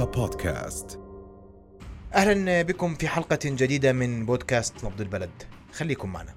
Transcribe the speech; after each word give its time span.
رؤيا 0.00 0.12
بودكاست. 0.12 1.00
أهلا 2.14 2.62
بكم 2.62 2.94
في 2.94 3.08
حلقة 3.08 3.38
جديدة 3.44 3.92
من 3.92 4.26
بودكاست 4.26 4.84
نبض 4.84 5.00
البلد. 5.00 5.30
خليكم 5.72 6.12
معنا. 6.12 6.34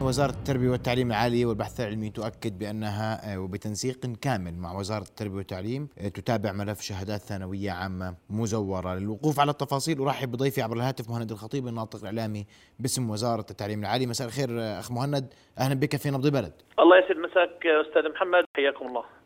وزارة 0.00 0.30
التربية 0.30 0.68
والتعليم 0.68 1.10
العالي 1.10 1.44
والبحث 1.44 1.80
العلمي 1.80 2.10
تؤكد 2.10 2.58
بأنها 2.58 3.34
آه، 3.34 3.40
وبتنسيق 3.40 4.06
كامل 4.06 4.54
مع 4.54 4.72
وزارة 4.72 5.02
التربية 5.02 5.36
والتعليم 5.36 5.88
آه، 5.98 6.08
تتابع 6.08 6.52
ملف 6.52 6.80
شهادات 6.80 7.20
ثانوية 7.20 7.70
عامة 7.70 8.14
مزورة 8.30 8.94
للوقوف 8.94 9.40
على 9.40 9.50
التفاصيل. 9.50 10.00
أرحب 10.00 10.30
بضيفي 10.32 10.62
عبر 10.62 10.76
الهاتف 10.76 11.10
مهند 11.10 11.32
الخطيب 11.32 11.68
الناطق 11.68 11.98
الإعلامي 11.98 12.46
باسم 12.78 13.10
وزارة 13.10 13.46
التعليم 13.50 13.80
العالي 13.80 14.06
مساء 14.06 14.26
الخير 14.26 14.60
آه، 14.60 14.78
أخ 14.78 14.92
مهند. 14.92 15.34
أهلا 15.58 15.74
بك 15.74 15.96
في 15.96 16.10
نبض 16.10 16.26
البلد. 16.26 16.52
الله 16.78 16.98
يسعد. 16.98 17.16
مساك 17.16 17.66
أستاذ 17.66 18.12
محمد. 18.12 18.44
حياكم 18.56 18.86
الله. 18.86 19.21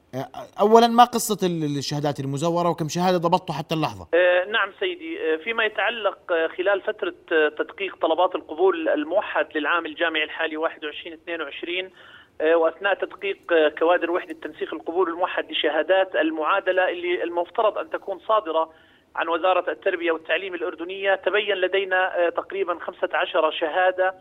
اولا 0.60 0.86
ما 0.86 1.04
قصة 1.04 1.46
الشهادات 1.46 2.20
المزورة 2.20 2.70
وكم 2.70 2.88
شهادة 2.88 3.18
ضبطتوا 3.18 3.54
حتى 3.54 3.74
اللحظة؟ 3.74 4.08
آه، 4.14 4.44
نعم 4.44 4.72
سيدي. 4.80 5.34
آه، 5.34 5.36
فيما 5.36 5.64
يتعلق 5.64 6.32
آه، 6.32 6.46
خلال 6.46 6.80
فترة 6.80 7.14
تدقيق 7.58 7.96
طلبات 7.96 8.34
القبول 8.34 8.88
الموحد 8.88 9.46
للعام 9.54 9.86
الجامعي 9.86 10.24
الحالي 10.24 10.56
21 10.56 11.12
22 11.12 11.90
وأثناء 12.40 12.94
تدقيق 12.94 13.38
كوادر 13.78 14.10
وحدة 14.10 14.36
تنسيق 14.42 14.74
القبول 14.74 15.08
الموحد 15.08 15.52
لشهادات 15.52 16.16
المعادلة 16.16 16.88
اللي 16.88 17.22
المفترض 17.22 17.78
أن 17.78 17.90
تكون 17.90 18.18
صادرة 18.28 18.70
عن 19.16 19.28
وزارة 19.28 19.70
التربية 19.70 20.12
والتعليم 20.12 20.54
الأردنية 20.54 21.14
تبين 21.14 21.56
لدينا 21.56 22.30
تقريبا 22.30 22.78
15 22.78 23.50
شهادة 23.50 24.14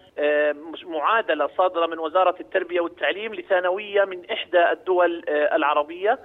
معادلة 0.84 1.50
صادرة 1.58 1.86
من 1.86 2.00
وزارة 2.00 2.36
التربية 2.40 2.80
والتعليم 2.82 3.34
لثانوية 3.34 4.06
من 4.06 4.30
إحدى 4.32 4.72
الدول 4.72 5.24
العربية. 5.30 6.20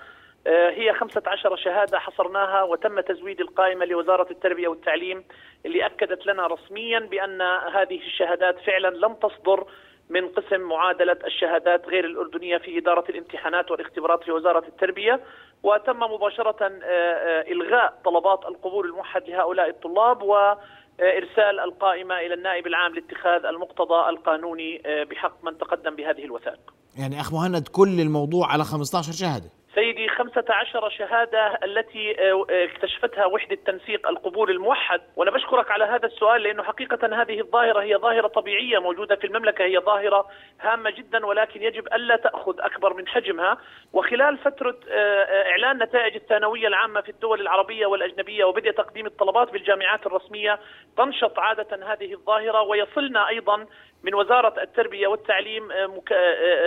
هي 0.47 0.93
15 0.95 1.57
شهادة 1.57 1.99
حصرناها 1.99 2.63
وتم 2.63 3.01
تزويد 3.01 3.41
القائمة 3.41 3.85
لوزارة 3.85 4.27
التربية 4.31 4.69
والتعليم 4.69 5.25
اللي 5.67 5.87
أكدت 5.87 6.27
لنا 6.27 6.47
رسميا 6.47 6.99
بأن 6.99 7.43
هذه 7.75 7.99
الشهادات 7.99 8.59
فعلا 8.59 8.89
لم 8.89 9.15
تصدر 9.15 9.65
من 10.11 10.29
قسم 10.29 10.61
معادلة 10.61 11.17
الشهادات 11.27 11.87
غير 11.87 12.05
الأردنية 12.05 12.59
في 12.59 12.79
إدارة 12.79 13.05
الامتحانات 13.11 13.71
والاختبارات 13.71 14.25
في 14.25 14.33
وزارة 14.33 14.65
التربية 14.69 15.21
وتم 15.63 16.03
مباشرة 16.03 16.57
آه، 16.63 16.71
آه، 16.85 17.53
إلغاء 17.53 18.01
طلبات 18.05 18.41
القبول 18.49 18.87
الموحد 18.87 19.23
لهؤلاء 19.29 19.69
الطلاب 19.69 20.23
وإرسال 20.23 21.61
القائمة 21.61 22.15
إلى 22.15 22.35
النائب 22.35 22.67
العام 22.67 22.95
لاتخاذ 22.95 23.45
المقتضى 23.45 24.09
القانوني 24.11 24.83
آه، 24.87 25.05
بحق 25.05 25.45
من 25.45 25.59
تقدم 25.59 25.97
بهذه 25.97 26.25
الوثائق. 26.25 26.75
يعني 26.99 27.21
أخ 27.21 27.33
مهند 27.33 27.69
كل 27.69 28.01
الموضوع 28.01 28.53
على 28.53 28.65
15 28.65 29.13
شهادة. 29.13 29.60
سيدي 29.75 30.09
15 30.09 30.91
شهادة 30.91 31.59
التي 31.65 32.17
آه، 32.19 32.47
آه، 32.51 32.65
اكتشفتها 32.65 33.27
وحدة 33.27 33.59
تنسيق 33.67 34.09
القبول 34.09 34.51
الموحد. 34.51 35.01
وأنا 35.17 35.31
بشكرك 35.31 35.71
على 35.71 35.85
هذا 35.85 36.07
السؤال 36.07 36.43
لأنه 36.43 36.63
حقيقة 36.63 37.23
هذه 37.23 37.41
الظاهرة 37.41 37.83
هي 37.83 37.97
ظاهرة 37.97 38.27
طبيعية 38.29 38.79
موجودة 38.79 39.17
في 39.17 39.27
المملكة. 39.27 39.65
هي 39.65 39.79
ظاهرة 39.79 40.27
هامة 40.61 40.91
جدا 40.91 41.27
ولكن 41.27 41.63
يجب 41.63 41.87
ألا 41.87 42.17
تأخذ 42.17 42.61
أكبر 42.61 42.95
من 42.95 43.09
حجمها. 43.09 43.59
وخلال 43.93 44.39
فترة 44.39 44.77
آه، 44.91 45.51
إعلان 45.51 45.83
نتائج 45.83 46.15
الثانوية 46.15 46.67
العامة 46.67 47.01
في 47.01 47.09
الدول 47.09 47.41
العربية 47.41 47.87
والأجنبية 47.87 48.45
وبدء 48.45 48.71
تقديم 48.71 49.07
الطلبات 49.07 49.53
بالجامعات 49.53 50.07
الرسمية 50.07 50.59
تنشط 50.97 51.39
عادة 51.39 51.93
هذه 51.93 52.13
الظاهرة. 52.13 52.63
ويصلنا 52.63 53.29
أيضا 53.29 53.67
من 54.03 54.15
وزارة 54.15 54.63
التربية 54.63 55.07
والتعليم 55.07 55.69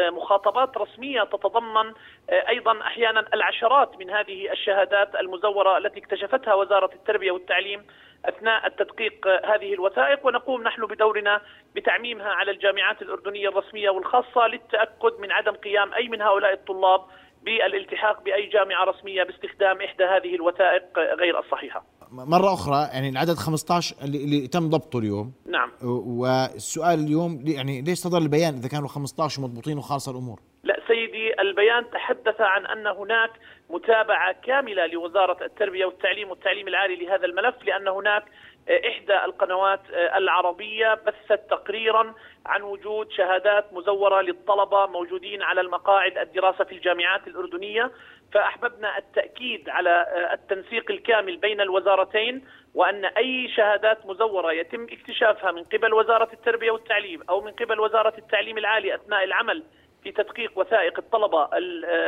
مخاطبات 0.09 0.77
رسمية 0.77 1.23
تتضمن 1.23 1.93
أيضا 2.29 2.83
أحيانا 2.93 3.25
العشرات 3.33 3.99
من 3.99 4.09
هذه 4.09 4.51
الشهادات 4.51 5.15
المزورة 5.15 5.77
التي 5.77 5.99
اكتشفتها 5.99 6.53
وزارة 6.53 6.89
التربية 6.93 7.31
والتعليم 7.31 7.81
أثناء 8.25 8.67
التدقيق 8.67 9.27
هذه 9.27 9.73
الوثائق 9.73 10.25
ونقوم 10.25 10.63
نحن 10.63 10.85
بدورنا 10.85 11.41
بتعميمها 11.75 12.27
على 12.27 12.51
الجامعات 12.51 13.01
الأردنية 13.01 13.49
الرسمية 13.49 13.89
والخاصة 13.89 14.47
للتأكد 14.47 15.13
من 15.19 15.31
عدم 15.31 15.51
قيام 15.51 15.93
أي 15.93 16.07
من 16.07 16.21
هؤلاء 16.21 16.53
الطلاب 16.53 17.01
بالالتحاق 17.43 18.23
بأي 18.23 18.45
جامعة 18.45 18.83
رسمية 18.83 19.23
باستخدام 19.23 19.81
إحدى 19.81 20.03
هذه 20.03 20.35
الوثائق 20.35 20.99
غير 20.99 21.39
الصحيحة. 21.39 21.85
مرة 22.11 22.53
أخرى 22.53 22.89
يعني 22.93 23.09
العدد 23.09 23.33
15 23.33 23.95
اللي, 24.03 24.23
اللي 24.23 24.47
تم 24.47 24.69
ضبطه 24.69 24.99
اليوم 24.99 25.33
نعم 25.45 25.71
والسؤال 25.83 26.99
اليوم 26.99 27.43
يعني 27.47 27.81
ليش 27.81 27.97
صدر 27.97 28.17
البيان 28.17 28.53
إذا 28.53 28.67
كانوا 28.67 28.87
15 28.87 29.41
مضبوطين 29.41 29.77
وخالصه 29.77 30.11
الأمور؟ 30.11 30.52
سيدي 30.87 31.41
البيان 31.41 31.89
تحدث 31.89 32.41
عن 32.41 32.65
أن 32.65 32.87
هناك 32.87 33.31
متابعة 33.69 34.31
كاملة 34.31 34.85
لوزارة 34.85 35.45
التربية 35.45 35.85
والتعليم 35.85 36.29
والتعليم 36.29 36.67
العالي 36.67 36.95
لهذا 36.95 37.25
الملف 37.25 37.55
لأن 37.65 37.87
هناك 37.87 38.23
إحدى 38.69 39.25
القنوات 39.25 39.79
العربية 39.93 40.93
بثت 40.93 41.49
تقريرا 41.49 42.13
عن 42.45 42.61
وجود 42.61 43.11
شهادات 43.11 43.73
مزورة 43.73 44.21
للطلبة 44.21 44.85
موجودين 44.85 45.41
على 45.41 45.61
المقاعد 45.61 46.17
الدراسة 46.17 46.63
في 46.63 46.71
الجامعات 46.71 47.27
الأردنية. 47.27 47.91
فأحببنا 48.33 48.97
التأكيد 48.97 49.69
على 49.69 50.05
التنسيق 50.33 50.91
الكامل 50.91 51.37
بين 51.37 51.61
الوزارتين 51.61 52.45
وأن 52.75 53.05
أي 53.05 53.47
شهادات 53.55 54.05
مزورة 54.05 54.51
يتم 54.51 54.83
اكتشافها 54.83 55.51
من 55.51 55.63
قبل 55.63 55.93
وزارة 55.93 56.29
التربية 56.33 56.71
والتعليم 56.71 57.21
أو 57.29 57.41
من 57.41 57.51
قبل 57.51 57.79
وزارة 57.79 58.13
التعليم 58.17 58.57
العالي 58.57 58.95
أثناء 58.95 59.23
العمل 59.23 59.63
في 60.03 60.11
تدقيق 60.11 60.51
وثائق 60.55 60.99
الطلبة 60.99 61.49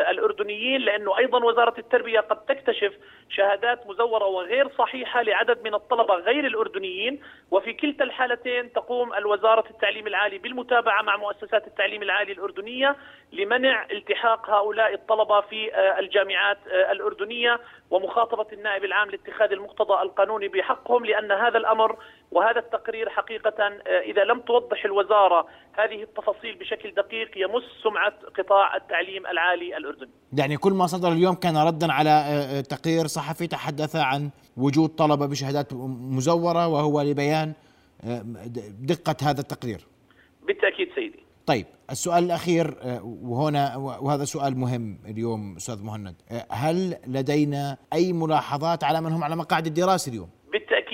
الأردنيين 0.09 0.81
لأنه 0.81 1.17
أيضا 1.17 1.45
وزارة 1.45 1.73
التربية 1.79 2.19
قد 2.19 2.45
تكتشف 2.45 2.93
شهادات 3.29 3.87
مزورة 3.87 4.25
وغير 4.25 4.69
صحيحة 4.77 5.21
لعدد 5.21 5.63
من 5.63 5.73
الطلبة 5.73 6.15
غير 6.15 6.45
الأردنيين. 6.47 7.21
وفي 7.51 7.73
كلتا 7.73 8.03
الحالتين 8.03 8.73
تقوم 8.73 9.13
الوزارة 9.13 9.69
التعليم 9.69 10.07
العالي 10.07 10.37
بالمتابعة 10.37 11.01
مع 11.01 11.17
مؤسسات 11.17 11.67
التعليم 11.67 12.03
العالي 12.03 12.31
الأردنية 12.31 12.95
لمنع 13.31 13.87
التحاق 13.91 14.49
هؤلاء 14.49 14.93
الطلبة 14.93 15.41
في 15.41 15.79
الجامعات 15.99 16.57
الأردنية 16.67 17.59
ومخاطبة 17.91 18.45
النائب 18.53 18.85
العام 18.85 19.09
لاتخاذ 19.09 19.51
المقتضى 19.51 20.01
القانوني 20.01 20.47
بحقهم 20.47 21.05
لأن 21.05 21.31
هذا 21.31 21.57
الأمر 21.57 21.97
وهذا 22.31 22.59
التقرير 22.59 23.09
حقيقة 23.09 23.67
إذا 23.87 24.23
لم 24.23 24.39
توضح 24.39 24.85
الوزارة 24.85 25.47
هذه 25.77 26.03
التفاصيل 26.03 26.55
بشكل 26.55 26.91
دقيق 26.91 27.37
يمس 27.37 27.63
سمعة 27.85 28.13
قطاع 28.37 28.75
التعليم 28.75 29.27
العالي 29.27 29.77
الأردني. 29.77 30.09
يعني 30.33 30.57
كل 30.57 30.73
ما 30.73 30.87
صدر 30.87 31.11
اليوم 31.11 31.35
كان 31.35 31.57
ردا 31.57 31.93
على 31.93 32.09
آه، 32.09 32.59
آه، 32.59 32.61
تقرير 32.61 33.07
صحفي 33.07 33.47
تحدث 33.47 33.95
عن 33.95 34.29
وجود 34.57 34.89
طلبة 34.89 35.25
بشهادات 35.25 35.73
مزورة 36.17 36.67
وهو 36.67 37.01
لبيان 37.01 37.53
آه، 38.03 38.23
دقة 38.79 39.15
هذا 39.21 39.41
التقرير. 39.41 39.81
بالتأكيد 40.47 40.87
سيدي. 40.95 41.19
طيب 41.45 41.65
السؤال 41.91 42.23
الأخير 42.23 42.77
وهنا 43.03 43.75
وهذا 43.75 44.25
سؤال 44.25 44.57
مهم 44.57 44.97
اليوم 45.05 45.55
أستاذ 45.55 45.83
مهند. 45.83 46.15
هل 46.51 46.97
لدينا 47.07 47.77
أي 47.93 48.13
ملاحظات 48.13 48.83
على 48.83 49.01
من 49.01 49.11
هم 49.11 49.23
على 49.23 49.35
مقاعد 49.35 49.65
الدراسة 49.65 50.09
اليوم؟ 50.09 50.29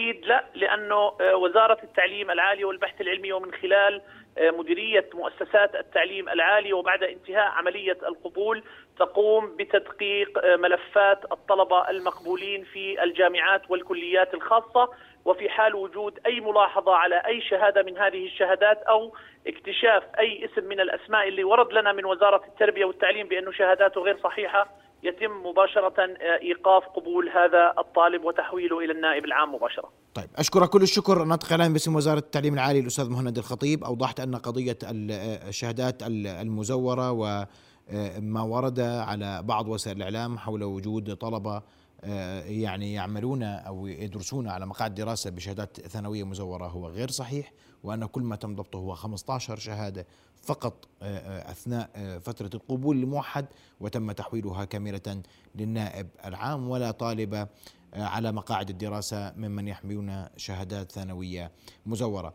بالتأكيد 0.02 0.26
لا 0.26 0.44
لأنه 0.56 1.12
وزارة 1.34 1.78
التعليم 1.84 2.32
العالي 2.32 2.64
والبحث 2.66 3.02
العلمي 3.02 3.32
ومن 3.34 3.54
خلال 3.54 4.02
مديرية 4.42 5.10
مؤسسات 5.14 5.76
التعليم 5.76 6.30
العالي 6.30 6.74
وبعد 6.74 7.04
انتهاء 7.04 7.48
عملية 7.52 7.98
القبول 8.08 8.64
تقوم 9.00 9.56
بتدقيق 9.58 10.56
ملفات 10.56 11.32
الطلبة 11.32 11.90
المقبولين 11.90 12.64
في 12.64 13.04
الجامعات 13.04 13.62
والكليات 13.72 14.34
الخاصة 14.34 14.90
وفي 15.26 15.50
حال 15.50 15.76
وجود 15.76 16.20
أي 16.26 16.40
ملاحظة 16.40 16.96
على 16.96 17.16
أي 17.26 17.42
شهادة 17.42 17.84
من 17.84 17.98
هذه 17.98 18.26
الشهادات 18.26 18.82
أو 18.84 19.14
اكتشاف 19.48 20.04
أي 20.20 20.46
اسم 20.46 20.64
من 20.68 20.80
الأسماء 20.80 21.28
اللي 21.28 21.44
ورد 21.44 21.74
لنا 21.74 21.92
من 21.92 22.06
وزارة 22.06 22.44
التربية 22.48 22.86
والتعليم 22.86 23.28
بأنه 23.28 23.52
شهاداته 23.52 24.02
غير 24.02 24.18
صحيحة 24.24 24.68
يتم 25.04 25.32
مباشرة 25.46 25.94
إيقاف 26.42 26.84
قبول 26.84 27.30
هذا 27.30 27.74
الطالب 27.78 28.24
وتحويله 28.24 28.80
إلى 28.80 28.92
النائب 28.92 29.26
العام 29.26 29.56
مباشرة. 29.56 29.90
طيب 30.14 30.30
أشكرك 30.36 30.70
كل 30.70 30.82
الشكر. 30.82 31.24
ناطق 31.24 31.54
الآن 31.54 31.74
باسم 31.74 31.96
وزارة 31.96 32.20
التعليم 32.20 32.54
العالي 32.54 32.80
الأستاذ 32.80 33.10
مهند 33.10 33.38
الخطيب. 33.38 33.84
أوضحت 33.84 34.20
أن 34.20 34.36
قضية 34.36 34.78
الشهادات 34.84 36.04
المزورة 36.04 37.12
وما 37.12 38.42
ورد 38.42 38.80
على 38.80 39.42
بعض 39.44 39.68
وسائل 39.68 39.98
الإعلام 39.98 40.38
حول 40.38 40.64
وجود 40.64 41.16
طلبة 41.16 41.62
يعني 42.04 42.94
يعملون 42.94 43.44
أو 43.44 43.88
يدرسون 43.88 44.48
على 44.48 44.66
مقاعد 44.66 44.96
دراسة 44.96 45.30
بشهادات 45.30 45.80
ثانوية 45.88 46.24
مزورة 46.24 46.68
هو 46.68 46.88
غير 46.88 47.12
صحيح 47.12 47.54
وأن 47.84 48.06
كل 48.06 48.22
ما 48.22 48.36
تم 48.36 48.56
ضبطه 48.56 48.80
هو 48.80 48.96
15 48.96 49.56
شهادة 49.56 50.08
فقط 50.42 50.88
آه، 51.02 51.18
آه، 51.18 51.52
أثناء 51.52 51.90
آه، 51.96 52.18
فترة 52.18 52.50
القبول 52.54 52.98
الموحد 52.98 53.46
وتم 53.80 54.12
تحويلها 54.12 54.66
كاملة 54.66 55.22
للنائب 55.56 56.08
العام 56.26 56.70
ولا 56.70 56.92
طالب 56.92 57.48
على 57.94 58.32
مقاعد 58.32 58.70
الدراسة 58.70 59.34
ممن 59.38 59.68
يحملون 59.68 60.26
شهادات 60.38 60.92
ثانوية 60.92 61.52
مزورة. 61.86 62.34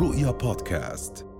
رؤيا 0.00 0.30
بودكاست 0.30 1.31